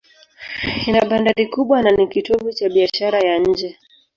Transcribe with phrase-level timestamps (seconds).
[0.87, 3.69] Ina bandari kubwa na ni kitovu cha biashara ya nje.